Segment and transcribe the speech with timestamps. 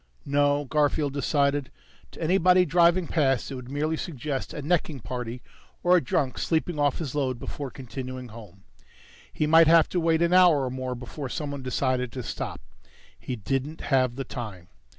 [0.25, 1.69] No, Garfield decided.
[2.13, 5.43] To anybody driving past it would merely suggest a necking party,
[5.83, 8.63] or a drunk sleeping off his load before continuing home.
[9.31, 12.61] He might have to wait an hour or more before someone decided to stop.
[13.19, 14.69] He didn't have the time.